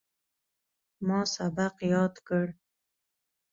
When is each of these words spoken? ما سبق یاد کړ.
ما 1.07 1.19
سبق 1.35 1.75
یاد 1.93 2.15
کړ. 2.27 2.45